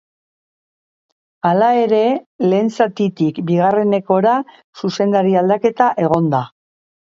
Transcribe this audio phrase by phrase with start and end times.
[1.49, 1.99] Hala ere,
[2.53, 4.35] lehen zatitik bigarrengora
[4.83, 6.45] zuzendari aldaketa egon da.